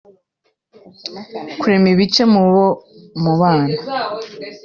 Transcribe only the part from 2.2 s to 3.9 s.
mu bo mubana